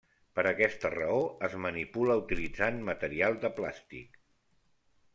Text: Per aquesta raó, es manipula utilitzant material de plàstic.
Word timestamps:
Per 0.37 0.45
aquesta 0.51 0.89
raó, 0.93 1.19
es 1.49 1.57
manipula 1.67 2.17
utilitzant 2.23 2.83
material 2.91 3.41
de 3.47 3.55
plàstic. 3.63 4.21